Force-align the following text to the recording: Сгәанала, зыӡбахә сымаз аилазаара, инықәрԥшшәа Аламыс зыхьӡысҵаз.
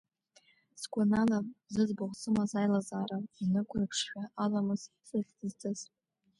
Сгәанала, 0.81 1.39
зыӡбахә 1.73 2.15
сымаз 2.21 2.51
аилазаара, 2.59 3.17
инықәрԥшшәа 3.43 4.23
Аламыс 4.43 4.83
зыхьӡысҵаз. 5.07 5.79